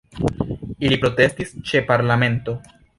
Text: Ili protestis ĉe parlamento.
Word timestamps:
Ili 0.89 0.97
protestis 1.05 1.55
ĉe 1.71 1.85
parlamento. 1.95 2.61